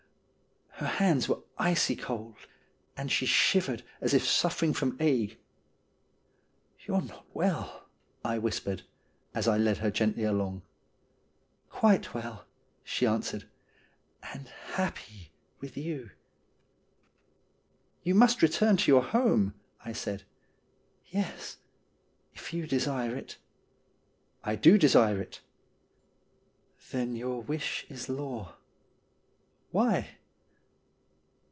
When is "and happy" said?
14.33-15.31